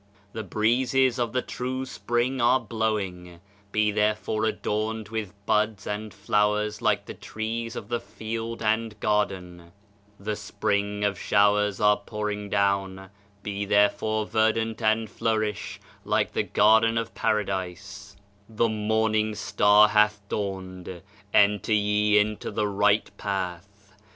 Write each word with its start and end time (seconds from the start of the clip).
The 0.33 0.41
Breezes 0.41 1.19
of 1.19 1.31
the 1.31 1.43
true 1.43 1.85
Spring 1.85 2.41
are 2.41 2.59
blowing; 2.59 3.39
be 3.71 3.91
therefore 3.91 4.45
adorned 4.45 5.09
with 5.09 5.35
buds 5.45 5.85
and 5.85 6.11
flowers 6.11 6.81
like 6.81 7.05
the 7.05 7.13
trees 7.13 7.75
of 7.75 7.87
the 7.87 7.99
field 7.99 8.63
and 8.63 8.99
garden 8.99 9.61
I 10.19 10.23
The 10.23 10.35
Spring 10.35 11.05
Showers 11.13 11.79
are 11.79 11.97
pouring 11.97 12.49
down, 12.49 13.11
be 13.43 13.63
therefore 13.63 14.25
verdant 14.25 14.81
and 14.81 15.07
flourish, 15.07 15.79
like 16.03 16.33
the 16.33 16.41
Garden 16.41 16.97
of 16.97 17.13
Paradise 17.13 18.15
I 18.49 18.55
The 18.55 18.69
Morning 18.69 19.35
Star 19.35 19.87
hath 19.89 20.19
dawned 20.29 20.89
I 20.89 21.01
Enter 21.37 21.73
ye 21.73 22.17
into 22.17 22.49
the 22.49 22.67
Right 22.67 23.15
Path! 23.17 23.93